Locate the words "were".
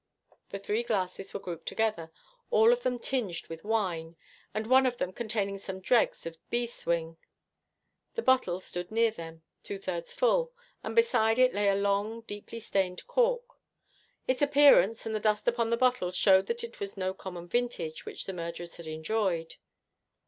1.31-1.39